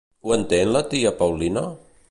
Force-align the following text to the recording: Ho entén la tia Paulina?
Ho 0.27 0.31
entén 0.37 0.71
la 0.77 0.81
tia 0.95 1.13
Paulina? 1.21 1.69